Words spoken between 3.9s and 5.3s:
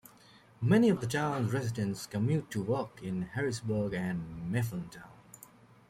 and Mifflintown.